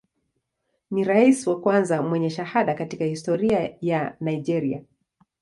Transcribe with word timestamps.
Ni 0.91 1.03
rais 1.03 1.47
wa 1.47 1.61
kwanza 1.61 2.01
mwenye 2.01 2.29
shahada 2.29 2.73
katika 2.73 3.05
historia 3.05 3.73
ya 3.81 4.15
Nigeria. 4.19 4.83